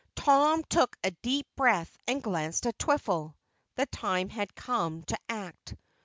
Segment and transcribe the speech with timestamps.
[0.15, 3.35] Tom took a deep breath and glanced at Twiffle.
[3.75, 5.75] The time had come to act.